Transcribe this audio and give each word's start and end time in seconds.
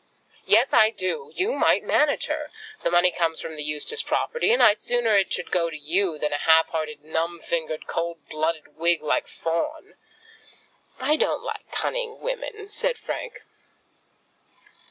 "Yes, 0.47 0.73
I 0.73 0.89
do. 0.89 1.31
You 1.35 1.53
might 1.53 1.83
manage 1.83 2.25
her. 2.25 2.49
The 2.81 2.89
money 2.89 3.11
comes 3.11 3.39
from 3.39 3.55
the 3.55 3.63
Eustace 3.63 4.01
property, 4.01 4.51
and 4.51 4.63
I'd 4.63 4.81
sooner 4.81 5.11
it 5.11 5.31
should 5.31 5.51
go 5.51 5.69
to 5.69 5.77
you 5.77 6.17
than 6.17 6.33
a 6.33 6.39
half 6.39 6.69
hearted, 6.69 7.03
numb 7.03 7.39
fingered, 7.39 7.85
cold 7.85 8.27
blooded 8.27 8.75
Whig, 8.77 9.03
like 9.03 9.27
Fawn." 9.27 9.93
"I 10.99 11.17
don't 11.17 11.43
like 11.43 11.71
cunning 11.71 12.19
women," 12.19 12.71
said 12.71 12.97
Frank. 12.97 13.43